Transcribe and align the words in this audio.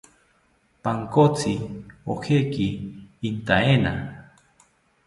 Pankotzi 0.83 1.53
ojeki 2.11 2.67
intaena 3.29 3.93